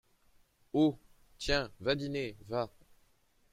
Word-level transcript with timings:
Oh! 0.73 0.97
tiens, 1.37 1.69
va 1.79 1.93
dîner! 1.93 2.35
va! 2.47 2.67